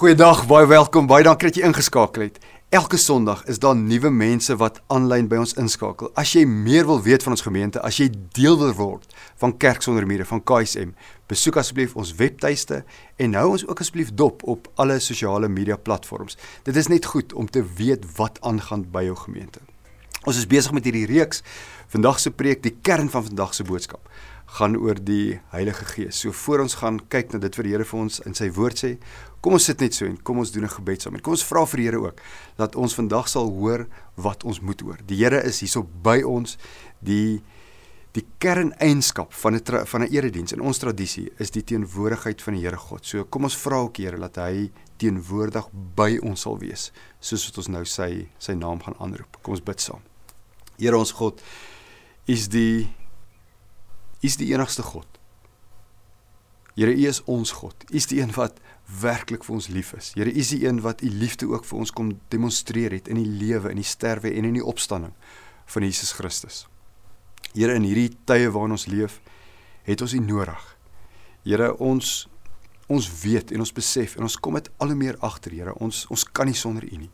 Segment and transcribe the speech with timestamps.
[0.00, 1.04] Goeiedag, baie welkom.
[1.04, 2.38] Baie dankie dat jy ingeskakel het.
[2.72, 6.08] Elke Sondag is daar nuwe mense wat aanlyn by ons inskakel.
[6.16, 9.84] As jy meer wil weet van ons gemeente, as jy deel wil word van Kerk
[9.84, 10.94] sonder mure van KSM,
[11.28, 12.80] besoek asseblief ons webtuiste
[13.20, 16.40] en hou ons ook asseblief dop op alle sosiale media platforms.
[16.64, 19.60] Dit is net goed om te weet wat aangaan by jou gemeente.
[20.24, 21.44] Ons is besig met hierdie reeks.
[21.92, 24.08] Vandag se preek, die kern van vandag se boodskap
[24.56, 26.18] gaan oor die Heilige Gees.
[26.20, 28.82] So voor ons gaan kyk na dit wat die Here vir ons in sy woord
[28.82, 28.90] sê,
[29.40, 31.14] kom ons sit net so en kom ons doen 'n gebed saam.
[31.14, 32.20] En kom ons vra vir die Here ook
[32.56, 34.98] dat ons vandag sal hoor wat ons moet hoor.
[35.06, 36.58] Die Here is hierso by ons.
[37.00, 37.42] Die
[38.12, 42.62] die kerneienskap van 'n van 'n erediens in ons tradisie is die teenwoordigheid van die
[42.62, 43.06] Here God.
[43.06, 47.58] So kom ons vra ook Here dat hy teenwoordig by ons sal wees, soos wat
[47.58, 49.42] ons nou sy sy naam gaan aanroep.
[49.42, 50.00] Kom ons bid saam.
[50.76, 51.40] Here ons God,
[52.26, 52.88] is die
[54.20, 55.06] U is die enigste God.
[56.76, 57.84] Here, U is ons God.
[57.90, 58.60] U is die een wat
[59.00, 60.12] werklik vir ons lief is.
[60.16, 63.20] Here, U is die een wat U liefde ook vir ons kom demonstreer het in
[63.20, 65.14] die lewe, in die sterwe en in die opstanding
[65.70, 66.64] van Jesus Christus.
[67.52, 69.20] Here, in hierdie tye waarin ons leef,
[69.86, 70.66] het ons U nodig.
[71.44, 72.28] Here, ons
[72.90, 76.04] ons weet en ons besef en ons kom met al hoe meer agter, Here, ons
[76.10, 77.10] ons kan nie sonder U nie.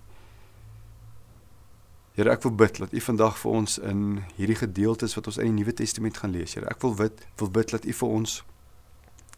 [2.17, 4.05] Here, ek wil bid dat U vandag vir ons in
[4.39, 7.50] hierdie gedeeltes wat ons in die Nuwe Testament gaan lees, Here, ek wil bid, wil
[7.53, 8.36] bid dat U vir ons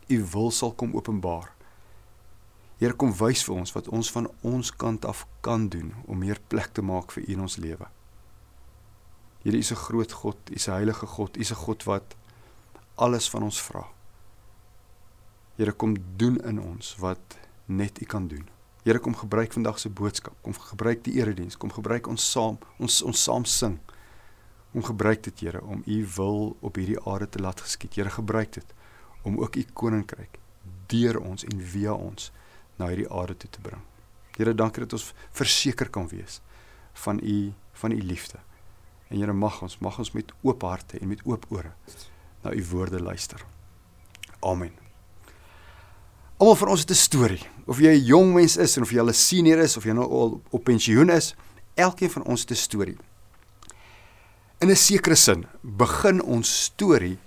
[0.08, 1.50] U wil sal kom openbaar.
[2.78, 6.38] Here, kom wys vir ons wat ons van ons kant af kan doen om meer
[6.48, 7.88] plek te maak vir U in ons lewe.
[9.42, 11.82] Here, U is 'n groot God, U is 'n heilige God, U is 'n God
[11.82, 12.14] wat
[12.94, 13.88] alles van ons vra.
[15.56, 18.46] Here, kom doen in ons wat net U kan doen.
[18.88, 20.32] Here kom gebruik vandag se boodskap.
[20.40, 21.56] Kom gebruik die erediens.
[21.60, 23.74] Kom gebruik ons saam, ons ons saam sing.
[24.72, 27.98] Kom gebruik dit Here om u wil op hierdie aarde te laat geskied.
[28.00, 28.72] Here gebruik dit
[29.28, 30.40] om ook u koninkryk
[30.88, 32.30] deur ons en via ons
[32.80, 33.84] na hierdie aarde toe te bring.
[34.38, 36.40] Here, dankie dat ons verseker kan wees
[37.04, 37.52] van u
[37.84, 38.40] van u liefde.
[39.12, 41.76] En Here mag ons mag ons met oop harte en met oop ore
[42.40, 43.44] na u woorde luister.
[44.40, 44.87] Amen.
[46.38, 47.42] Almal van ons het 'n storie.
[47.66, 49.92] Of jy 'n jong mens is en of jy al 'n senior is of jy
[49.92, 51.34] nou al op pensioen is,
[51.74, 52.96] elkeen van ons het 'n storie.
[54.60, 57.18] In 'n sekere sin begin ons storie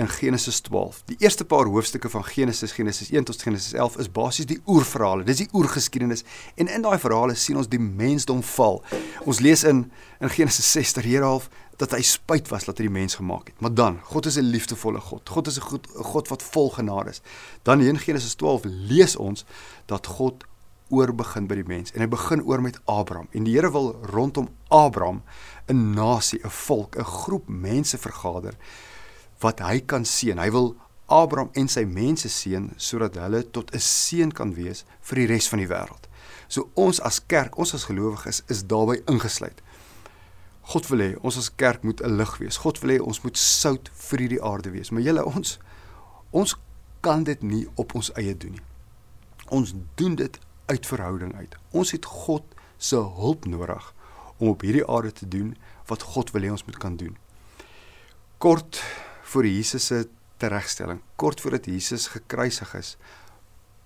[0.00, 1.02] in Genesis 12.
[1.04, 5.24] Die eerste paar hoofstukke van Genesis, Genesis 1 tot Genesis 11 is basies die oerverhale.
[5.28, 6.24] Dis die oergeskiedenis
[6.54, 8.80] en in daai verhale sien ons die mensdom val.
[9.28, 9.90] Ons lees in
[10.20, 11.48] in Genesis 6 dat Here half
[11.80, 13.60] dat hy spyt was dat hy die mens gemaak het.
[13.64, 15.28] Maar dan, God is 'n liefdevolle God.
[15.28, 17.20] God is 'n goed 'n God wat vol genade is.
[17.62, 19.44] Dan in Genesis 12 lees ons
[19.86, 20.44] dat God
[20.88, 23.28] oorbegin by die mens en hy begin oor met Abraham.
[23.32, 25.22] En die Here wil rondom Abraham
[25.68, 28.54] 'n nasie, 'n volk, 'n groep mense vergader
[29.40, 30.38] wat hy kan seën.
[30.38, 30.74] Hy wil
[31.10, 35.48] Abraham en sy mense seën sodat hulle tot 'n seën kan wees vir die res
[35.48, 36.06] van die wêreld.
[36.48, 39.62] So ons as kerk, ons as gelowiges is daarbey ingesluit.
[40.62, 42.56] God wil hê ons as kerk moet 'n lig wees.
[42.56, 44.90] God wil hê ons moet sout vir hierdie aarde wees.
[44.90, 45.58] Maar julle ons
[46.30, 46.56] ons
[47.00, 48.66] kan dit nie op ons eie doen nie.
[49.48, 51.56] Ons doen dit uit verhouding uit.
[51.70, 52.42] Ons het God
[52.78, 53.94] se hulp nodig
[54.38, 57.16] om op hierdie aarde te doen wat God wil hê ons moet kan doen.
[58.38, 58.82] Kort
[59.30, 60.04] voor Jesus se
[60.40, 62.96] teregstelling, kort voordat Jesus gekruisig is,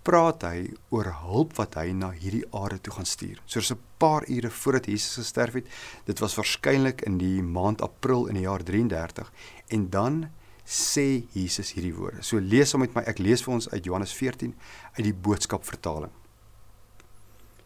[0.05, 3.41] praat hy oor hulp wat hy na hierdie aarde toe gaan stuur.
[3.49, 5.67] Soos 'n paar ure voordat Jesus gesterf het,
[6.05, 9.33] dit was waarskynlik in die maand April in die jaar 33
[9.69, 10.31] en dan
[10.65, 12.23] sê Jesus hierdie woorde.
[12.23, 13.03] So lees hom met my.
[13.07, 14.55] Ek lees vir ons uit Johannes 14
[14.97, 16.13] uit die boodskap vertaling.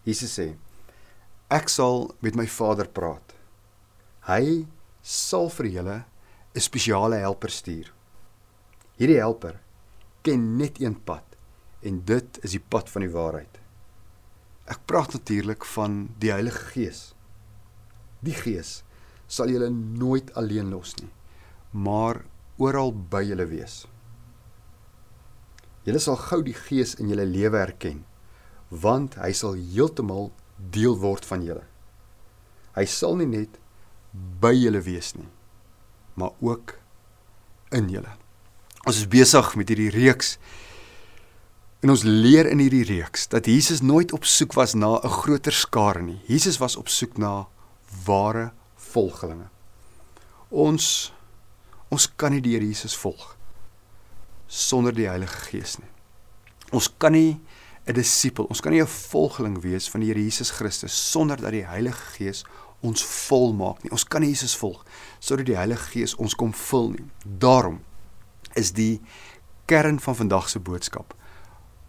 [0.04, 0.56] Jesus sê:
[1.50, 3.34] Ek sal met my Vader praat.
[4.28, 4.66] Hy
[5.02, 6.04] sal vir julle
[6.54, 7.92] 'n spesiale helper stuur.
[8.96, 9.60] Hierdie helper
[10.22, 11.36] ken net een pad
[11.80, 13.60] en dit is die pad van die waarheid.
[14.68, 17.14] Ek praat natuurlik van die Heilige Gees.
[18.20, 18.82] Die Gees
[19.26, 21.10] sal julle nooit alleen los nie,
[21.70, 22.24] maar
[22.58, 23.86] oral by julle wees.
[25.86, 28.02] Julle sal gou die Gees in julle lewe herken,
[28.68, 31.64] want hy sal heeltemal deel word van julle.
[32.76, 33.56] Hy sal nie net
[34.42, 35.28] by julle wees nie,
[36.18, 36.74] maar ook
[37.74, 38.12] in julle.
[38.84, 40.36] Ons is besig met hierdie reeks
[41.78, 45.52] En ons leer in hierdie reeks dat Jesus nooit op soek was na 'n groter
[45.52, 46.20] skare nie.
[46.26, 47.46] Jesus was op soek na
[48.04, 49.48] ware volgelinge.
[50.48, 51.12] Ons
[51.88, 53.36] ons kan nie die Here Jesus volg
[54.46, 55.90] sonder die Heilige Gees nie.
[56.72, 57.40] Ons kan nie
[57.86, 61.52] 'n disipel, ons kan nie 'n volgeling wees van die Here Jesus Christus sonder dat
[61.52, 62.44] die Heilige Gees
[62.80, 63.90] ons volmaak nie.
[63.90, 64.84] Ons kan nie Jesus volg
[65.20, 67.06] sodat die Heilige Gees ons kom vul nie.
[67.24, 67.80] Daarom
[68.54, 69.00] is die
[69.66, 71.14] kern van vandag se boodskap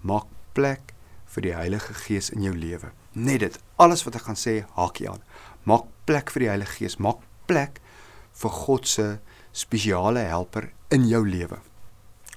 [0.01, 0.94] maak plek
[1.30, 2.91] vir die Heilige Gees in jou lewe.
[3.13, 3.57] Net dit.
[3.77, 5.24] Alles wat ek gaan sê, haak jy aan.
[5.69, 6.97] Maak plek vir die Heilige Gees.
[7.00, 7.81] Maak plek
[8.39, 9.07] vir God se
[9.51, 11.59] spesiale helper in jou lewe.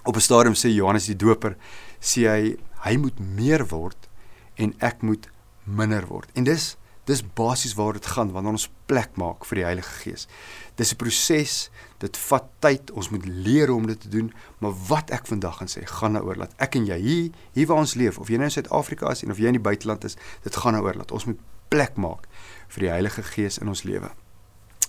[0.04, 1.56] Op 'n stadium sê Johannes die Doper,
[2.00, 4.08] sê hy hy moet meer word
[4.56, 5.28] en ek moet
[5.64, 6.28] minder word.
[6.34, 10.28] En dis dis basies waar dit gaan wanneer ons plek maak vir die Heilige Gees.
[10.76, 15.10] Dis 'n proses, dit vat tyd, ons moet leer om dit te doen, maar wat
[15.10, 18.18] ek vandag gaan sê, gaan daaroor dat ek en jy hier hier waar ons leef,
[18.18, 20.72] of jy nou in Suid-Afrika is en of jy in die buiteland is, dit gaan
[20.74, 21.38] daaroor dat ons moet
[21.68, 22.28] plek maak
[22.68, 24.10] vir die Heilige Gees in ons lewe.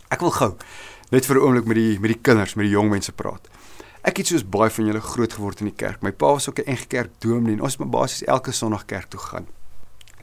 [0.10, 0.58] Ek wil gou
[1.12, 3.50] net vir 'n oomblik met die met die kinders, met die jong mense praat.
[4.04, 6.02] Ek het soos baie van julle groot geword in die kerk.
[6.04, 9.10] My pa was ook 'n NG Kerk dominee en ons het basies elke Sondag kerk
[9.10, 9.48] toe gaan.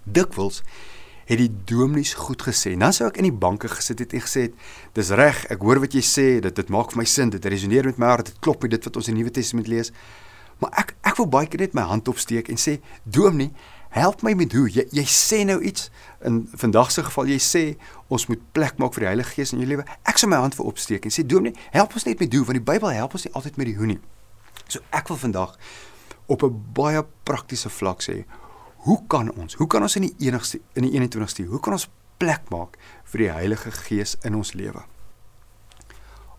[0.05, 0.63] Dikwels
[1.31, 2.75] het die dominees goed gesê.
[2.79, 4.55] Dan sou ek in die banke gesit het en gesê het,
[4.95, 7.85] "Dis reg, ek hoor wat jy sê, dit dit maak vir my sin, dit resoneer
[7.85, 9.93] met my hart, dit klop met dit wat ons in die Nuwe Testament lees."
[10.59, 13.53] Maar ek ek wil baie keer net my hand opsteek en sê, "Dominee,
[13.91, 15.89] help my met hoe jy jy sê nou iets
[16.27, 17.63] in vandag se geval jy sê
[18.09, 20.55] ons moet plek maak vir die Heilige Gees in jou lewe ek sal my hand
[20.55, 23.27] vir opsteek en sê dominee help ons net met hoe want die Bybel help ons
[23.27, 23.99] nie altyd met die hoe nie
[24.69, 25.57] so ek wil vandag
[26.31, 28.23] op 'n baie praktiese vlak sê
[28.87, 31.89] hoe kan ons hoe kan ons in die enigste in die 21ste hoe kan ons
[32.19, 32.79] plek maak
[33.13, 34.85] vir die Heilige Gees in ons lewe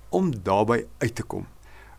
[0.10, 1.48] om daarbey uit te kom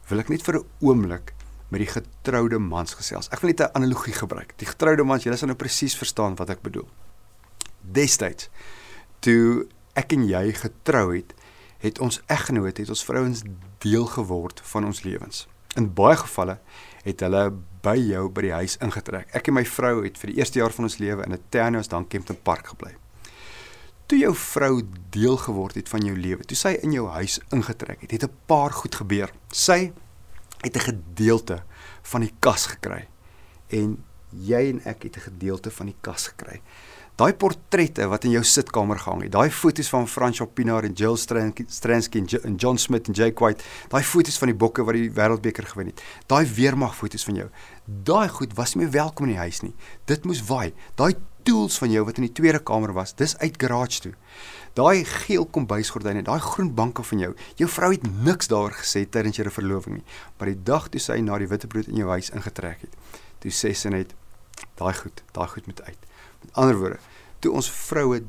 [0.08, 1.34] wil ek net vir 'n oomblik
[1.72, 3.30] met die getroude mans gesels.
[3.32, 4.52] Ek wil net 'n analogie gebruik.
[4.58, 6.88] Die getroude mans, julle sal nou presies verstaan wat ek bedoel.
[7.80, 8.50] Destyds
[9.20, 11.34] toe ek en jy getrou het,
[11.78, 13.42] het ons eggenoot, het ons vrouens
[13.78, 15.48] deel geword van ons lewens.
[15.76, 16.58] In baie gevalle
[17.04, 19.30] het hulle by jou by die huis ingetrek.
[19.34, 21.88] Ek en my vrou het vir die eerste jaar van ons lewe in 'n Ternos
[21.88, 22.94] dan Kempton Park gebly.
[24.06, 28.00] Toe jou vrou deel geword het van jou lewe, toe sy in jou huis ingetrek
[28.00, 29.32] het, het 'n paar goed gebeur.
[29.50, 29.92] Sy
[30.62, 31.62] het 'n gedeelte
[32.02, 33.08] van die kas gekry
[33.68, 36.60] en jy en ek het 'n gedeelte van die kas gekry.
[37.20, 41.18] Daai portrette wat in jou sitkamer gehang het, daai foto's van Frans Chopinaar en Jill
[41.20, 45.66] Stransky en John Smith en Jake White, daai foto's van die bokke wat die wêreldbeker
[45.68, 46.00] gewen het,
[46.32, 47.50] daai weermag foto's van jou.
[47.84, 49.74] Daai goed was nie meer welkom in die huis nie.
[50.08, 50.72] Dit moes waai.
[50.96, 51.12] Daai
[51.44, 54.12] tools van jou wat in die tweede kamer was, dis uit garage toe.
[54.78, 57.34] Daai geel kombuisgordyne, daai groen banke van jou.
[57.60, 60.06] Jou vrou het niks daaroor gesê tydens julle verloving nie,
[60.38, 62.96] maar die dag toe sy na die witbrood in jou huis ingetrek het,
[63.44, 64.16] toe sê sy net
[64.80, 66.08] daai goed, daai goed moet uit.
[66.52, 66.98] Ander woorde,
[67.40, 68.22] toe ons vroue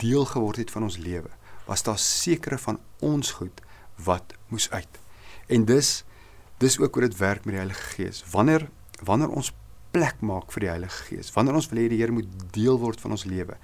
[0.00, 1.30] deel geword het van ons lewe,
[1.68, 3.62] was daar sekere van ons goed
[4.04, 5.00] wat moes uit.
[5.48, 6.00] En dis
[6.60, 8.24] dis ook hoe dit werk met die Heilige Gees.
[8.30, 8.68] Wanneer
[9.00, 9.48] wanneer ons
[9.94, 11.30] plek maak vir die Heilige Gees.
[11.34, 13.56] Wanneer ons wil hê die Here moet deel word van ons lewe,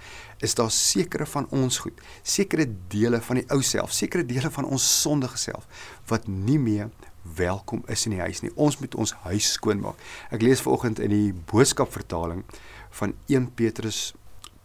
[0.42, 4.66] is daar sekere van ons goed, sekere dele van die ou self, sekere dele van
[4.66, 5.68] ons sondige self
[6.10, 6.90] wat nie meer
[7.36, 8.52] welkom is in die huis nie.
[8.54, 10.02] Ons moet ons huis skoon maak.
[10.34, 12.44] Ek lees vanoggend in die boodskap vertaling
[12.90, 14.14] van 1 Petrus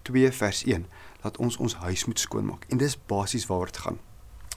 [0.02, 0.86] 2 vers 1
[1.22, 2.66] dat ons ons huis moet skoon maak.
[2.70, 4.00] En dis basies waaroor dit gaan.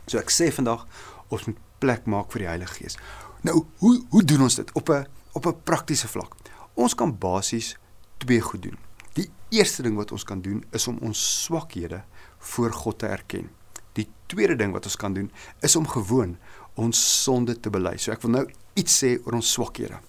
[0.07, 0.87] So ek sê vandag
[1.33, 2.97] ons moet plek maak vir die Heilige Gees.
[3.45, 6.35] Nou, hoe hoe doen ons dit op 'n op 'n praktiese vlak?
[6.75, 7.77] Ons kan basies
[8.19, 8.79] twee goed doen.
[9.13, 12.03] Die eerste ding wat ons kan doen is om ons swakhede
[12.39, 13.51] voor God te erken.
[13.93, 15.31] Die tweede ding wat ons kan doen
[15.61, 16.39] is om gewoon
[16.75, 17.97] ons sonde te bely.
[17.97, 20.01] So ek wil nou iets sê oor ons swakhede.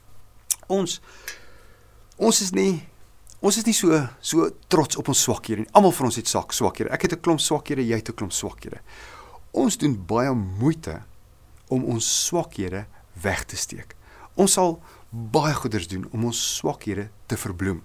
[0.67, 1.01] Ons
[2.15, 2.87] ons is nie
[3.45, 5.71] ons is nie so so trots op ons swakhede nie.
[5.77, 6.89] Almal van ons het sak swakhede.
[6.89, 8.79] Ek het 'n klomp swakhede, jy het 'n klomp swakhede.
[9.53, 11.03] Ons doen baie moeite
[11.69, 12.85] om ons swakhede
[13.21, 13.95] weg te steek.
[14.35, 17.81] Ons sal baie goeders doen om ons swakhede te verbloem.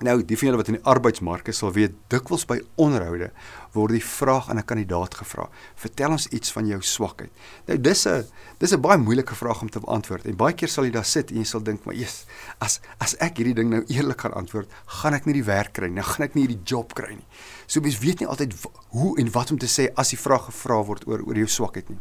[0.00, 3.26] Nou, die van julle wat in die arbeidsmark is, sal weet dikwels by onderhoude
[3.74, 7.30] word die vraag aan 'n kandidaat gevra: "Vertel ons iets van jou swakheid."
[7.66, 8.24] Nou, dis 'n
[8.58, 10.24] dis 'n baie moeilike vraag om te beantwoord.
[10.24, 12.24] En baie keer sal jy daar sit en jy sal dink, "Maar eers,
[12.58, 15.86] as as ek hierdie ding nou eerlik gaan antwoord, gaan ek nie die werk kry
[15.86, 15.94] nie.
[15.94, 17.26] Nou gaan ek nie hierdie job kry nie."
[17.66, 18.54] So mens weet nie altyd
[18.88, 21.88] hoe en wat om te sê as die vraag gevra word oor oor jou swakheid
[21.88, 21.98] nie.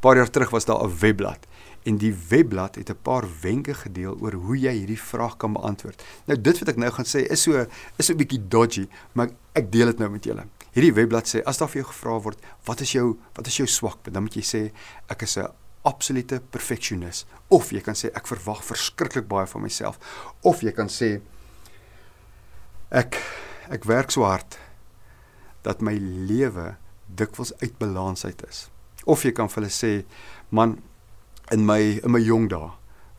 [0.00, 1.46] Paar jaar terug was daar 'n webblad
[1.88, 6.02] en die webblad het 'n paar wenke gedeel oor hoe jy hierdie vraag kan beantwoord.
[6.26, 9.72] Nou dit wat ek nou gaan sê is so is 'n bietjie dodgy, maar ek
[9.72, 10.44] deel dit nou met julle.
[10.72, 13.66] Hierdie webblad sê as daar vir jou gevra word, wat is jou wat is jou
[13.66, 14.14] swakpunt?
[14.14, 14.72] Dan moet jy sê
[15.08, 15.48] ek is 'n
[15.84, 19.98] absolute perfeksionis of jy kan sê ek verwag verskriklik baie van myself
[20.42, 21.20] of jy kan sê
[22.90, 23.16] ek
[23.70, 24.58] ek werk so hard
[25.62, 28.68] dat my lewe dikwels uit balans uit is.
[29.04, 29.92] Of jy kan vir hulle sê
[30.50, 30.78] man
[31.50, 32.70] in my in my jong dae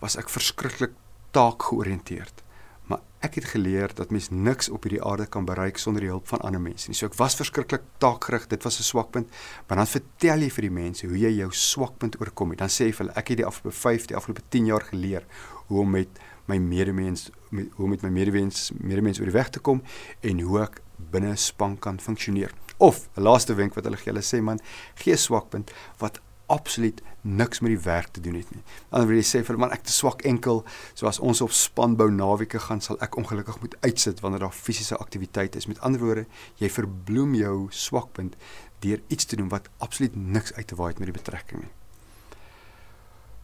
[0.02, 0.96] was ek verskriklik
[1.36, 2.42] taakgeoriënteerd.
[2.90, 6.28] Maar ek het geleer dat mens niks op hierdie aarde kan bereik sonder die hulp
[6.32, 6.98] van ander mense nie.
[6.98, 8.48] So ek was verskriklik taakgerig.
[8.50, 9.30] Dit was 'n swakpunt.
[9.68, 12.60] Maar dan vertel jy vir die mense hoe jy jou swakpunt oorkom het.
[12.60, 15.24] Dan sê jy vir hulle ek het die afgelope 5, die afgelope 10 jaar geleer
[15.68, 16.10] hoe om met
[16.48, 19.84] my medemens met, hoe met my medewens medemens oor die weg te kom
[20.22, 22.52] en hoe ek binne 'n span kan funksioneer.
[22.78, 24.60] Of 'n laaste wenk wat hulle gee, hulle sê man,
[24.96, 26.20] gee 'n swakpunt wat
[26.52, 28.64] absoluut niks met die werk te doen het nie.
[28.92, 32.10] Dan wil jy sê vir man ek te swak enkel, so as ons op spanbou
[32.14, 35.70] naweke gaan, sal ek ongelukkig moet uitsit wanneer daar fisiese aktiwiteit is.
[35.72, 36.26] Met ander woorde,
[36.62, 38.36] jy verbloem jou swakpunt
[38.82, 41.74] deur iets te doen wat absoluut niks uit te waai het met die betrekking nie.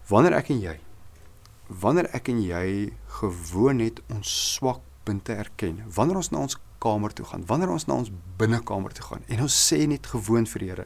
[0.10, 0.78] Wanneer ek en jy
[1.68, 7.26] wanneer ek en jy gewoon het ons swakpunte erken, wanneer ons na ons kamer toe
[7.28, 10.86] gaan, wanneer ons na ons binnekamer toe gaan en ons sê net gewoon vir Here,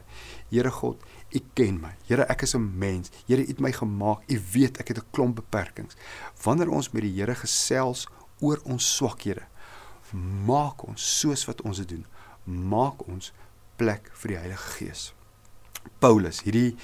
[0.50, 1.02] Here God,
[1.32, 1.94] U ken my.
[2.06, 3.10] Here, ek is 'n mens.
[3.26, 4.22] Here, U het my gemaak.
[4.28, 5.96] U weet ek het 'n klomp beperkings.
[6.42, 8.06] Wanneer ons met die Here gesels
[8.40, 9.46] oor ons swakhede,
[10.46, 12.06] maak ons soos wat ons dit doen.
[12.44, 13.32] Maak ons
[13.76, 15.14] plek vir die Heilige Gees.
[15.98, 16.76] Paulus, hierdie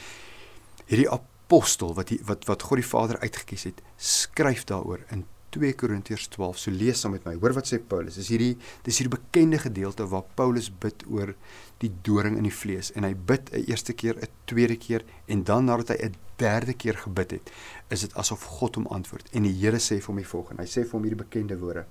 [0.88, 5.72] hierdie apostel wat die, wat wat God die Vader uitgekies het, skryf daaroor in 2
[5.80, 6.58] Korintiërs 12.
[6.58, 7.34] So lees saam met my.
[7.40, 8.18] Hoor wat sê Paulus.
[8.20, 8.54] Dis hierdie
[8.86, 11.34] dis hierdie bekende gedeelte waar Paulus bid oor
[11.82, 15.44] die doring in die vlees en hy bid 'n eerste keer, 'n tweede keer en
[15.44, 17.50] dan nadat hy 'n derde keer gebid het,
[17.90, 19.28] is dit asof God hom antwoord.
[19.32, 20.62] En die Here sê vir hom die volgende.
[20.62, 21.86] Hy sê vir hom hierdie bekende woorde: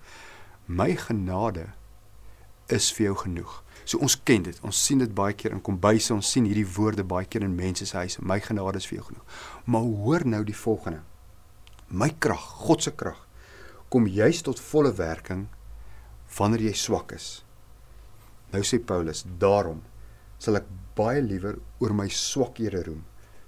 [0.68, 1.74] My genade
[2.68, 3.64] is vir jou genoeg.
[3.86, 4.60] So ons ken dit.
[4.62, 7.86] Ons sien dit baie keer in kombuise, ons sien hierdie woorde baie keer in mense
[7.86, 8.22] se huise.
[8.22, 9.26] My genade is vir jou genoeg.
[9.66, 11.02] Maar hoor nou die volgende.
[11.88, 13.26] My krag, God se krag
[13.89, 15.48] kom juis tot volle werking
[16.38, 17.27] wanneer jy swak is.
[18.51, 19.82] Nou sê Paulus, daarom
[20.39, 20.67] sal ek
[20.98, 23.03] baie liewer oor my swakhede roem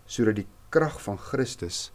[0.10, 1.90] sodat die krag van Christus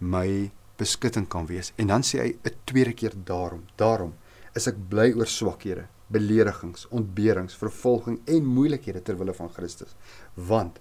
[0.00, 1.74] my beskutting kan wees.
[1.76, 4.14] En dan sê hy 'n tweede keer daarom, daarom
[4.54, 9.94] is ek bly oor swakhede, beledigings, ontberings, vervolging en moeilikhede ter wille van Christus.
[10.34, 10.80] Want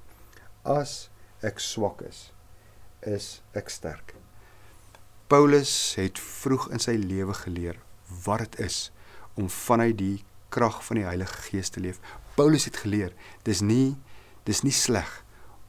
[0.64, 1.10] as
[1.44, 2.32] ek swak is,
[3.02, 4.16] is ek sterk.
[5.30, 7.76] Paulus het vroeg in sy lewe geleer
[8.26, 8.78] wat dit is
[9.38, 12.00] om vanuit die krag van die Heilige Gees te leef.
[12.34, 13.14] Paulus het geleer,
[13.46, 13.94] dis nie
[14.50, 15.12] dis nie sleg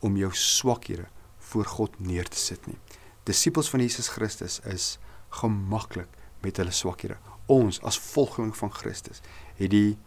[0.00, 1.10] om jou swakhede
[1.50, 2.78] voor God neer te sit nie.
[3.28, 4.94] Disippels van Jesus Christus is
[5.42, 6.08] gemaklik
[6.40, 7.20] met hulle swakhede.
[7.44, 9.20] Ons as volgeling van Christus
[9.60, 9.98] het die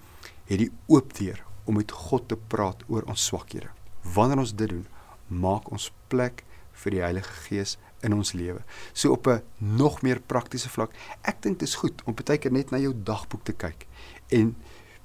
[0.50, 3.70] het die oop deur om met God te praat oor ons swakhede.
[4.18, 4.88] Wanneer ons dit doen,
[5.30, 6.42] maak ons plek
[6.82, 8.62] vir die Heilige Gees in ons lewe.
[8.94, 10.92] So op 'n nog meer praktiese vlak,
[11.22, 13.88] ek dink dit is goed om baie keer net na jou dagboek te kyk
[14.30, 14.56] en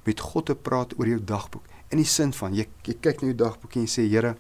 [0.05, 1.65] met God te praat oor jou dagboek.
[1.89, 4.37] In die sin van jy jy kyk na jou dagboek en jy sê Here,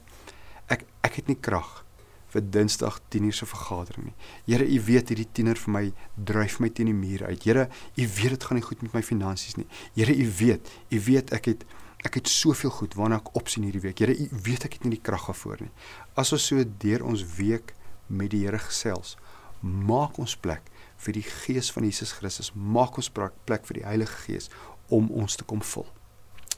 [0.68, 1.84] ek ek het nie krag
[2.28, 4.14] vir Dinsdag 10uur se vergadering nie.
[4.46, 5.84] Here, U weet hierdie tiener vir my
[6.30, 7.44] dryf my teen die muur uit.
[7.44, 9.66] Here, U weet dit gaan nie goed met my finansies nie.
[9.96, 11.68] Here, U weet, U weet ek het
[12.06, 13.98] ek het soveel goed waarna ek opsien hierdie week.
[13.98, 15.72] Here, U weet ek het nie die krag daarvoor nie.
[16.14, 17.74] As ons so deur ons week
[18.08, 19.16] met die Here gesels.
[19.60, 20.62] Maak ons plek
[21.04, 22.52] vir die Gees van Jesus Christus.
[22.54, 24.50] Maak ons plek vir die Heilige Gees
[24.88, 25.86] om ons te kom vul.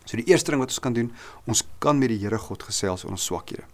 [0.04, 1.11] So die eerste ding wat ons kan doen,
[1.47, 3.66] ons kan met die Here God gesels oor ons swakhede.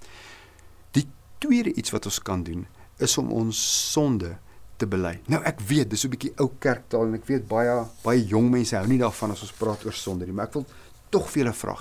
[0.96, 1.06] Die
[1.42, 2.66] tweede iets wat ons kan doen
[3.02, 3.60] is om ons
[3.92, 4.36] sonde
[4.80, 5.14] te bely.
[5.32, 8.76] Nou ek weet dis 'n bietjie ou kerktaal en ek weet baie baie jong mense
[8.76, 10.66] hou nie daarvan as ons praat oor sonde nie, maar ek wil
[11.10, 11.76] tog vir julle vra.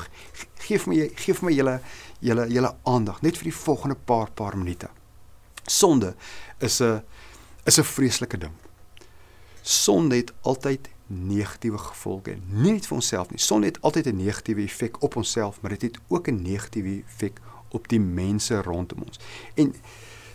[0.59, 1.79] Geef my geef my julle
[2.21, 4.87] julle julle aandag net vir die volgende paar paar minute.
[5.65, 6.15] Sonde
[6.59, 7.03] is 'n
[7.63, 8.53] is 'n vreeslike ding.
[9.61, 13.39] Sonde het altyd negatiewe gevolge, nie net vir onsself nie.
[13.39, 17.03] Sonde het altyd 'n negatiewe effek op onsself, maar dit het, het ook 'n negatiewe
[17.07, 19.19] effek op die mense rondom ons.
[19.53, 19.75] En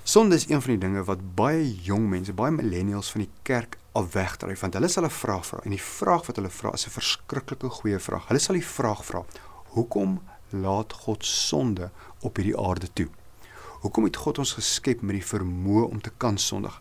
[0.02, 3.78] sonde is een van die dinge wat baie jong mense, baie millennials van die kerk
[3.92, 6.86] af wegdryf want hulle sal 'n vraag vra en die vraag wat hulle vra is
[6.86, 8.26] 'n verskriklike goeie vraag.
[8.26, 9.24] Hulle sal die vraag vra:
[9.64, 13.08] "Hoekom laat God sonde op hierdie aarde toe?"
[13.80, 16.74] Hoekom het God ons geskep met die vermoë om te kan sondig?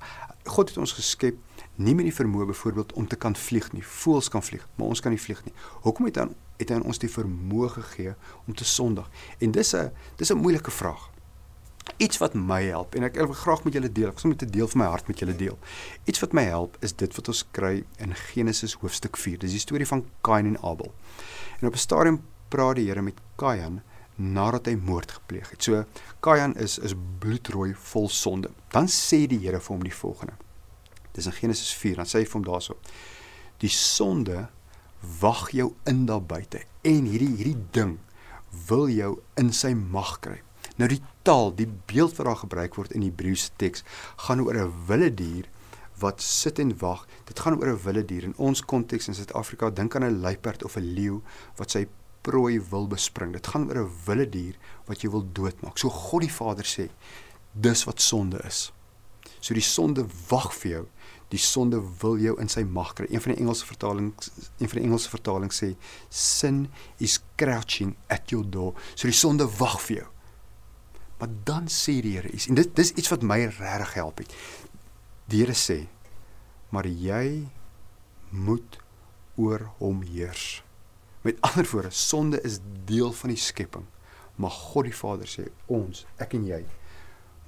[0.51, 1.38] God het ons geskep
[1.79, 3.84] nie met die vermoë byvoorbeeld om te kan vlieg nie.
[3.84, 5.53] Voëls kan vlieg, maar ons kan nie vlieg nie.
[5.86, 6.25] Hoekom het hy
[6.60, 9.08] het hy ons die vermoë gegee om te sondig?
[9.39, 11.10] En dis 'n dis 'n moeilike vraag.
[11.98, 14.10] Iets wat my help en ek wil graag met julle deel.
[14.10, 15.58] Ek wil met 'n deel van my hart met julle deel.
[16.03, 19.38] Iets wat my help is dit wat ons kry in Genesis hoofstuk 4.
[19.38, 20.94] Dis die storie van Kain en Abel.
[21.60, 23.84] En op 'n stadium praat die Here met Kain
[24.20, 25.64] nadat hy moord gepleeg het.
[25.64, 25.86] So
[26.20, 28.52] Kain is is bloedrooi vol sonde.
[28.72, 30.36] Dan sê die Here vir hom die volgende.
[31.16, 32.76] Dis in Genesis 4, dan sê hy vir hom daarso:
[33.64, 34.48] Die sonde
[35.20, 37.98] wag jou in daar buite en hierdie hierdie ding
[38.68, 40.42] wil jou in sy mag kry.
[40.80, 43.84] Nou die taal, die beeld wat daar gebruik word in die Hebreëse teks,
[44.28, 45.46] gaan oor 'n wilde dier
[46.00, 47.06] wat sit en wag.
[47.26, 48.24] Dit gaan oor 'n wilde dier.
[48.24, 51.22] In ons konteks in Suid-Afrika, dink aan 'n luiperd of 'n leeu
[51.56, 51.88] wat sy
[52.30, 53.34] prooi wil bespring.
[53.34, 54.56] Dit gaan oor 'n wilde dier
[54.86, 55.78] wat jy wil doodmaak.
[55.78, 56.90] So God die Vader sê,
[57.54, 58.72] dis wat sonde is.
[59.40, 60.86] So die sonde wag vir jou
[61.30, 63.06] Die sonde wil jou in sy mag kry.
[63.10, 65.74] Een van die Engelse vertalings, een van die Engelse vertalings sê
[66.10, 66.64] sin
[66.98, 68.74] is crouching at your door.
[68.96, 70.08] So die sonde wag vir jou.
[71.20, 74.34] Maar dan sê die Here iets en dit dis iets wat my regtig help het.
[75.30, 75.86] Die Here sê:
[76.74, 77.46] "Maar jy
[78.32, 78.80] moet
[79.38, 80.64] oor hom heers."
[81.22, 83.86] Met ander woorde, sonde is deel van die skepping.
[84.36, 86.62] Maar God die Vader sê ons, ek en jy,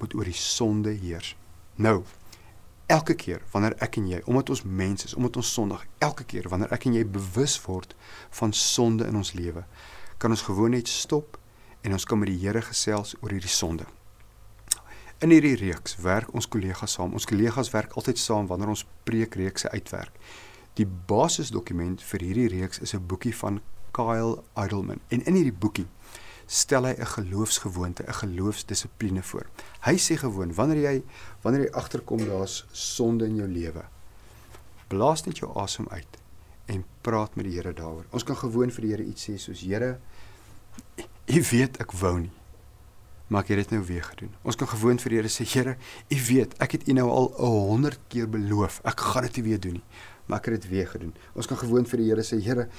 [0.02, 1.36] moet oor die sonde heers.
[1.80, 2.02] Nou,
[2.92, 6.50] elke keer wanneer ek en jy, omdat ons mens is, omdat ons sondig, elke keer
[6.52, 7.96] wanneer ek en jy bewus word
[8.42, 9.64] van sonde in ons lewe,
[10.20, 11.40] kan ons gewoon net stop
[11.82, 13.88] en ons kan met die Here gesels oor hierdie sonde.
[15.22, 17.14] In hierdie reeks werk ons kollegas saam.
[17.14, 20.16] Ons kollegas werk altyd saam wanneer ons preekreekse uitwerk.
[20.80, 23.62] Die basisdokument vir hierdie reeks is 'n boekie van
[23.92, 25.02] Kyle Idleman.
[25.10, 25.88] En in hierdie boekie
[26.48, 29.46] stel hy 'n geloofsgewoonte, 'n geloofsdissipline voor.
[29.82, 31.04] Hy sê gewoon wanneer jy
[31.42, 33.84] wanneer jy agterkom daar's sonde in jou lewe,
[34.88, 36.18] blaas net jou asem uit
[36.66, 38.06] en praat met die Here daaroor.
[38.12, 40.00] Ons kan gewoon vir die Here iets sê soos Here,
[41.28, 42.32] U weet ek wou nie.
[43.28, 44.34] Maar ek het dit nou weer gedoen.
[44.42, 45.78] Ons kan gewoon vir die Here sê Here,
[46.10, 48.82] U weet ek het U nou al 100 keer beloof.
[48.84, 49.84] Ek gaan dit nie weer doen nie
[50.32, 51.12] maar ek het dit weer gedoen.
[51.36, 52.70] Ons kan gewoon vir die Here sê, Here,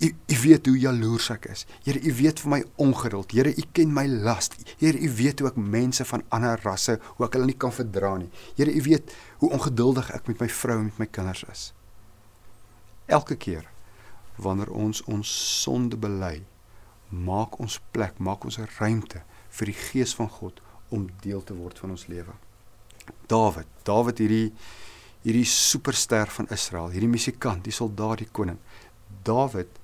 [0.00, 1.64] U U weet hoe jaloers ek is.
[1.82, 3.34] Here, U weet vir my ongeduld.
[3.34, 4.52] Here, U ken my las.
[4.78, 8.14] Here, U weet hoe ek mense van ander rasse, hoe ek hulle nie kan verdra
[8.22, 8.30] nie.
[8.54, 9.10] Here, U weet
[9.42, 11.66] hoe ongeduldig ek met my vrou en met my kinders is.
[13.10, 13.66] Elke keer
[14.40, 16.44] wanneer ons ons sonde bely,
[17.10, 21.54] maak ons plek, maak ons 'n ruimte vir die gees van God om deel te
[21.54, 22.32] word van ons lewe.
[23.26, 24.52] Dawid, Dawid hierdie
[25.22, 28.58] hierdie superster van Israel, hierdie musikant, die soldaat, die koning.
[29.26, 29.78] Dawid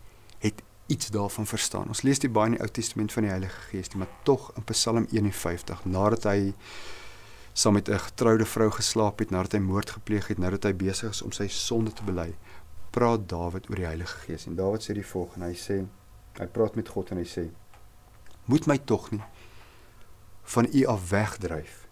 [0.44, 1.88] het iets daarvan verstaan.
[1.92, 4.64] Ons lees dit baie in die Ou Testament van die Heilige Gees, maar tog in
[4.70, 6.54] Psalm 51, nadat hy
[7.52, 11.10] saam met 'n getroude vrou geslaap het, nadat hy moord gepleeg het, nadat hy besig
[11.10, 12.34] is om sy sonde te bely,
[12.90, 14.46] praat Dawid oor die Heilige Gees.
[14.46, 15.86] En Dawid sê die volgende, hy sê
[16.38, 17.50] hy praat met God en hy sê:
[18.44, 19.22] "Moet my tog nie
[20.42, 21.85] van U af wegdryf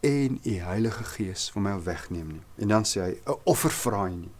[0.00, 2.42] en u Heilige Gees van my wegneem nie.
[2.62, 4.34] En dan sê hy 'n offer vra hy nie.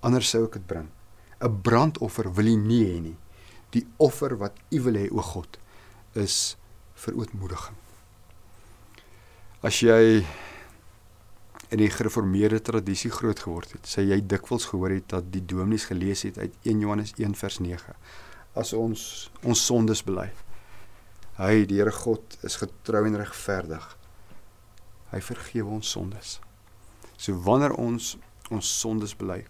[0.00, 0.88] Anders sou ek dit bring.
[1.40, 3.16] 'n Brandoffer wil hy nie hê nie.
[3.70, 5.58] Die offer wat u wil hê o God
[6.14, 6.56] is
[6.94, 7.76] verootmoediging.
[9.62, 10.26] As jy
[11.70, 15.84] in die gereformeerde tradisie groot geword het, sê jy dikwels gehoor het dat die dominees
[15.84, 17.94] gelees het uit 1 Johannes 1 vers 9.
[18.54, 20.30] As ons ons sondes bely.
[21.36, 23.99] Hy, die Here God, is getrou en regverdig
[25.10, 26.38] hy vergewe ons sondes.
[27.16, 28.16] So wanneer ons
[28.50, 29.44] ons sondes bely,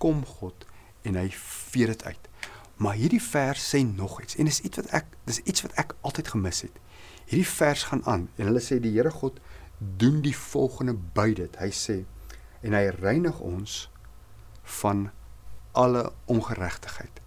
[0.00, 0.66] kom God
[1.04, 2.28] en hy vee dit uit.
[2.82, 5.94] Maar hierdie vers sê nog iets en dis iets wat ek dis iets wat ek
[6.00, 6.78] altyd gemis het.
[7.28, 9.38] Hierdie vers gaan aan en hulle sê die Here God
[10.00, 11.58] doen die volgende by dit.
[11.60, 12.02] Hy sê
[12.62, 13.86] en hy reinig ons
[14.80, 15.10] van
[15.78, 17.20] alle ongeregtigheid.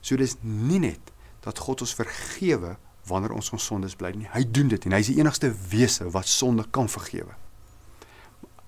[0.00, 1.12] So dis nie net
[1.44, 2.76] dat God ons vergewe
[3.10, 4.28] wanneer ons ons sondes bly nie.
[4.32, 7.34] Hy doen dit en hy is die enigste wese wat sonde kan vergewe.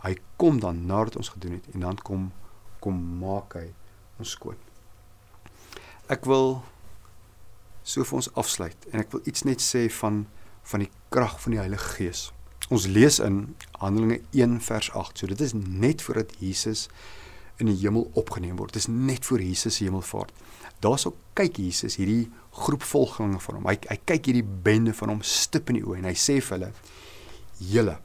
[0.02, 2.30] Hy kom dan nadat ons gedoen het en dan kom
[2.82, 3.68] kom maak hy
[4.18, 4.58] ons skoon.
[6.10, 6.56] Ek wil
[7.86, 10.24] so vir ons afsluit en ek wil iets net sê van
[10.66, 12.28] van die krag van die Heilige Gees.
[12.70, 15.18] Ons lees in Handelinge 1 vers 8.
[15.18, 16.88] So dit is net voordat Jesus
[17.58, 18.74] in die hemel opgeneem word.
[18.74, 20.30] Dit is net voor Jesus se hemelvaart.
[20.82, 22.26] Daarso kyk Jesus hierdie
[22.58, 23.68] groep volgelinge van hom.
[23.70, 26.56] Hy hy kyk hierdie bende van hom stip in die oë en hy sê vir
[26.56, 26.70] hulle:
[27.72, 27.96] "Julle,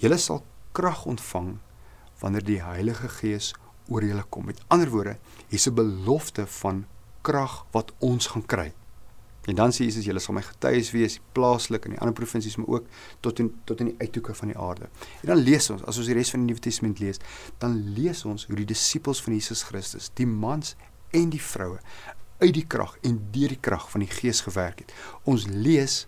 [0.00, 0.42] julle sal
[0.72, 1.58] krag ontvang
[2.22, 3.52] wanneer die Heilige Gees
[3.88, 5.18] oor julle kom." Met ander woorde,
[5.48, 6.86] hier's 'n belofte van
[7.22, 8.72] krag wat ons gaan kry.
[9.48, 12.68] En dan sê Jesus: "Julle sal my getuies wees plaaslik in die ander provinsies, maar
[12.68, 12.86] ook
[13.20, 14.88] tot in tot in die uithoeke van die aarde."
[15.20, 17.16] En dan lees ons, as ons die res van die Nuwe Testament lees,
[17.58, 20.76] dan lees ons hoe die disippels van Jesus Christus, die mans
[21.10, 21.78] en die vroue
[22.38, 24.94] uit die krag en deur die krag van die Gees gewerk het.
[25.24, 26.06] Ons lees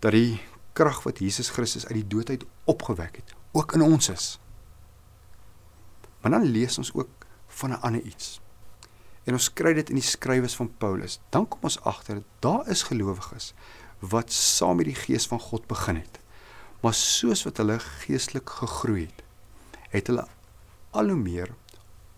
[0.00, 0.40] dat die
[0.76, 4.26] krag wat Jesus Christus uit die dood uit opgewek het, ook in ons is.
[6.20, 8.40] Maar dan lees ons ook van 'n ander iets.
[9.24, 11.20] En ons kry dit in die skrywes van Paulus.
[11.30, 13.54] Dan kom ons agter daar is gelowiges
[13.98, 16.20] wat saam met die Gees van God begin het.
[16.80, 19.22] Maar soos wat hulle geestelik gegroei het,
[19.90, 20.26] het hulle
[20.90, 21.52] al hoe meer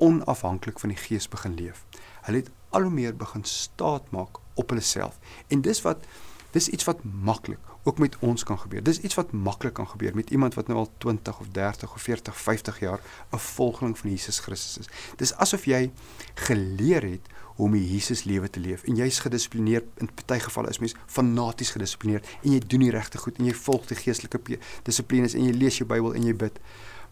[0.02, 1.84] onafhanklik van die Gees begin leef.
[2.26, 5.18] Hulle het al hoe meer begin staat maak op hulle self.
[5.48, 6.06] En dis wat
[6.52, 8.82] dis iets wat maklik ook met ons kan gebeur.
[8.82, 12.02] Dis iets wat maklik kan gebeur met iemand wat nou al 20 of 30 of
[12.02, 13.00] 40, 50 jaar
[13.32, 14.88] 'n volgeling van Jesus Christus is.
[15.16, 15.90] Dis asof jy
[16.34, 20.68] geleer het hoe om 'n Jesus lewe te leef en jy's gedissiplineerd in party gevalle
[20.68, 24.58] is mens fanaties gedissiplineerd en jy doen die regte goed en jy volg die geestelike
[24.82, 26.60] dissiplines en jy lees jou Bybel en jy bid.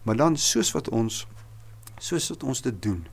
[0.01, 1.27] Maar dan soos wat ons
[2.01, 3.05] soos wat ons dit doen,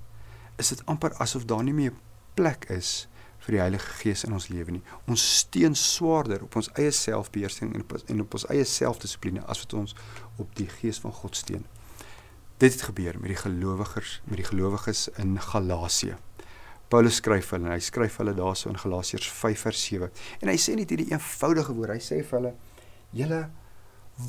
[0.58, 1.96] is dit amper asof daar nie meer
[2.38, 3.06] plek is
[3.44, 4.82] vir die Heilige Gees in ons lewe nie.
[5.06, 9.62] Ons steun swaarder op ons eie selfbeheersing en op, en op ons eie selfdissipline as
[9.64, 9.94] wat ons
[10.42, 11.66] op die Gees van God steun.
[12.58, 16.16] Dit het gebeur met die gelowiges, met die gelowiges in Galasië.
[16.90, 20.08] Paulus skryf hulle en hy skryf hulle daarso in Galasiërs 5 vers 7.
[20.42, 21.94] En hy sê net hierdie eenvoudige woord.
[21.94, 22.54] Hy sê vir hulle:
[23.14, 23.42] "Julle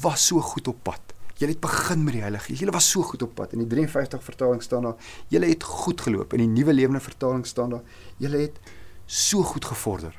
[0.04, 1.16] was so goed op pad.
[1.40, 2.60] Julle het begin met die Heilige Gees.
[2.60, 4.96] Julle was so goed op pad." In die 53 vertaling staan daar:
[5.28, 7.84] "Julle het goed geloop." In die Nuwe Lewende vertaling staan daar:
[8.18, 8.60] "Julle het
[9.06, 10.16] so goed gevorder."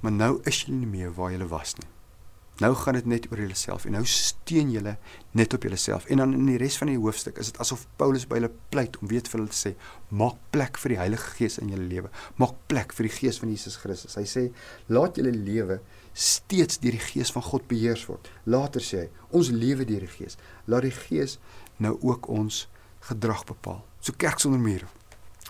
[0.00, 1.97] Maar nou is julle nie meer waar julle was nie.
[2.58, 4.96] Nou gaan dit net oor julleself en nou steun julle
[5.38, 6.08] net op julleself.
[6.10, 8.96] En dan in die res van die hoofstuk is dit asof Paulus by hulle pleit
[8.98, 9.74] om weet vir hulle te sê:
[10.10, 12.10] "Maak plek vir die Heilige Gees in julle lewe.
[12.36, 14.42] Maak plek vir die Gees van Jesus Christus." Hy sê:
[14.88, 15.80] "Laat julle lewe
[16.12, 20.14] steeds deur die Gees van God beheers word." Later sê hy: "Ons lewe deur die
[20.16, 20.36] Gees.
[20.66, 21.38] Laat die Gees
[21.76, 22.68] nou ook ons
[23.00, 24.86] gedrag bepaal." So kerk sonder mure.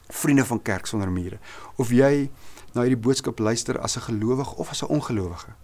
[0.08, 1.38] Vriende van kerk sonder mure.
[1.76, 2.28] Of jy
[2.74, 5.56] na hierdie boodskap luister as 'n gelowige of as 'n ongelowige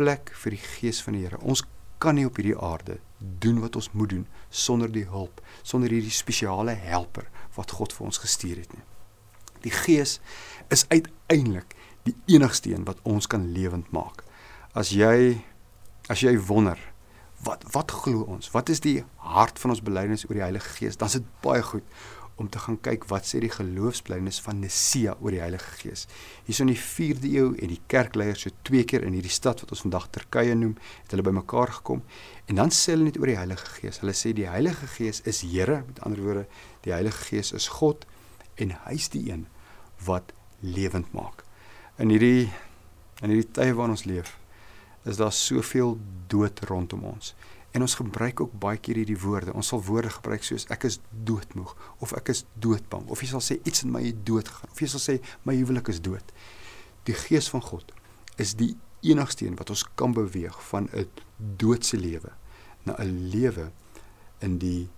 [0.00, 1.40] plek vir die gees van die Here.
[1.44, 1.64] Ons
[2.00, 6.14] kan nie op hierdie aarde doen wat ons moet doen sonder die hulp, sonder hierdie
[6.14, 8.86] spesiale helper wat God vir ons gestuur het nie.
[9.66, 10.18] Die gees
[10.72, 11.76] is uiteindelik
[12.08, 14.24] die enigste een wat ons kan lewend maak.
[14.72, 15.42] As jy
[16.10, 16.80] as jy wonder
[17.44, 18.48] wat wat glo ons?
[18.54, 20.96] Wat is die hart van ons belydenis oor die Heilige Gees?
[20.96, 21.84] Dan is dit baie goed
[22.40, 26.06] om te gaan kyk wat sê die geloofsblydenis van Nisea oor die Heilige Gees.
[26.46, 29.74] Hierso in die 4de eeu het die kerkleiers so twee keer in hierdie stad wat
[29.76, 30.72] ons vandag Turkye noem,
[31.04, 32.00] het hulle bymekaar gekom
[32.48, 34.00] en dan sê hulle net oor die Heilige Gees.
[34.00, 36.46] Hulle sê die Heilige Gees is Here, met ander woorde,
[36.86, 38.08] die Heilige Gees is God
[38.56, 39.46] en hy's die een
[40.08, 40.32] wat
[40.64, 41.44] lewend maak.
[42.00, 42.48] In hierdie
[43.20, 44.38] in hierdie tye waarin ons leef,
[45.04, 45.98] is daar soveel
[46.32, 47.34] dood rondom ons.
[47.70, 49.54] En ons gebruik ook baie keer hierdie woorde.
[49.54, 53.44] Ons sal woorde gebruik soos ek is doodmoeg of ek is doodbang of jy sal
[53.44, 56.34] sê iets in my het dood gegaan of jy sal sê my huwelik is dood.
[57.08, 57.94] Die gees van God
[58.42, 58.74] is die
[59.06, 61.06] enigste een wat ons kan beweeg van 'n
[61.38, 62.32] doodse lewe
[62.84, 63.70] na 'n lewe
[64.40, 64.88] in die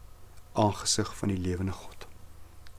[0.52, 2.06] aangesig van die lewende God.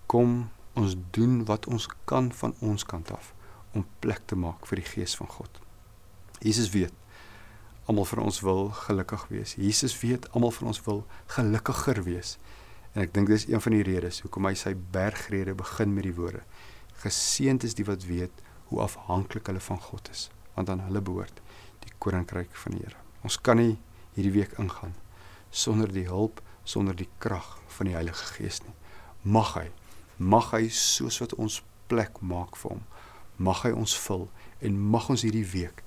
[0.05, 3.33] Kom ons doen wat ons kan van ons kant af
[3.73, 5.61] om plek te maak vir die gees van God.
[6.39, 6.93] Jesus weet
[7.85, 9.55] almal van ons wil gelukkig wees.
[9.59, 11.03] Jesus weet almal van ons wil
[11.35, 12.37] gelukkiger wees.
[12.93, 16.15] En ek dink dis een van die redes hoekom hy sy bergrede begin met die
[16.15, 16.43] woorde:
[17.03, 21.41] Geseënd is die wat weet hoe afhanklik hulle van God is, want aan hulle behoort
[21.83, 22.99] die koninkryk van die Here.
[23.23, 23.77] Ons kan nie
[24.15, 24.95] hierdie week ingaan
[25.53, 28.73] sonder die hulp, sonder die krag van die Heilige Gees nie.
[29.21, 29.67] Mag hy,
[30.17, 31.59] mag hy soos wat ons
[31.91, 32.85] plek maak vir hom,
[33.37, 34.29] mag hy ons vul
[34.63, 35.83] en mag ons hierdie week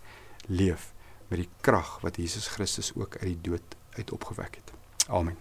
[0.47, 0.93] leef
[1.29, 4.73] met die krag wat Jesus Christus ook uit die dood uit opgewek het.
[5.09, 5.37] Amen.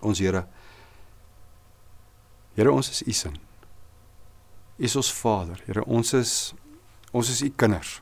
[0.00, 0.46] Ons Here
[2.56, 3.36] Here ons is u seun.
[4.78, 5.60] U is ons Vader.
[5.66, 6.54] Here ons is
[7.12, 7.98] ons is u kinders.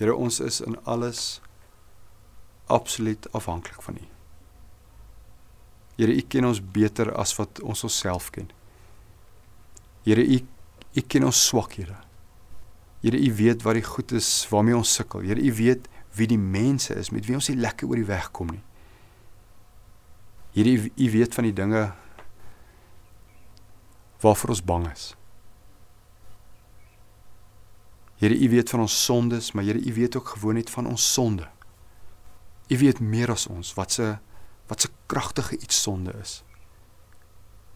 [0.00, 1.40] Here ons is in alles
[2.72, 4.06] absoluut afhanklik van u.
[5.96, 8.48] Here u ken ons beter as wat ons onsself ken.
[10.08, 10.40] Here u
[10.96, 12.05] u ken ons swakhede.
[13.06, 15.22] Here u weet wat die goed is waarmee ons sukkel.
[15.22, 15.86] Here u weet
[16.18, 18.64] wie die mense is met wie ons nie lekker oor die weg kom nie.
[20.56, 21.84] Here u weet van die dinge
[24.24, 25.12] waarvoor ons bang is.
[28.18, 31.12] Here u weet van ons sondes, maar Here u weet ook gewoon net van ons
[31.12, 31.46] sonde.
[32.68, 34.16] U weet meer as ons wat se
[34.66, 36.42] wat se kragtige iets sonde is.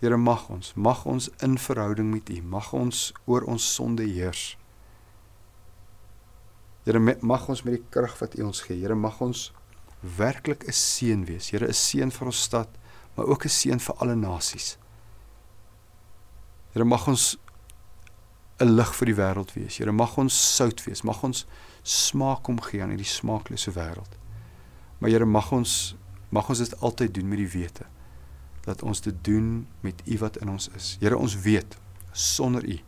[0.00, 4.56] Here mag ons, mag ons in verhouding met U, mag ons oor ons sonde heers.
[6.84, 9.50] Here mag ons met die krag wat U ons gee, Here mag ons
[10.00, 11.50] werklik 'n seën wees.
[11.50, 12.68] Here 'n seën vir ons stad,
[13.14, 14.78] maar ook 'n seën vir alle nasies.
[16.72, 17.36] Here mag ons
[18.60, 19.78] 'n lig vir die wêreld wees.
[19.78, 21.02] Here mag ons sout wees.
[21.02, 21.46] Mag ons
[21.82, 24.18] smaak omgee aan hierdie smaaklose wêreld.
[24.98, 25.96] Maar Here mag ons
[26.30, 27.86] mag ons dit altyd doen met die wete
[28.62, 30.96] dat ons dit doen met U wat in ons is.
[31.00, 31.76] Here ons weet
[32.12, 32.78] sonder U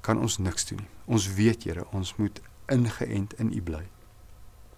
[0.00, 0.95] kan ons niks doen nie.
[1.06, 2.40] Ons weet Here, ons moet
[2.72, 3.84] ingeënt in U bly.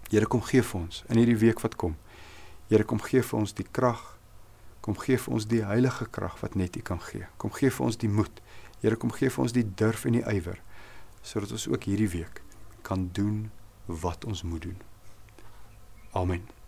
[0.09, 1.97] Here kom gee vir ons in hierdie week wat kom.
[2.69, 4.01] Here kom gee vir ons die krag.
[4.85, 7.27] Kom gee vir ons die heilige krag wat net U kan gee.
[7.37, 8.41] Kom gee vir ons die moed.
[8.81, 10.61] Here kom gee vir ons die durf en die ywer
[11.21, 12.39] sodat ons ook hierdie week
[12.87, 13.49] kan doen
[13.85, 14.79] wat ons moet doen.
[16.15, 16.49] Amen.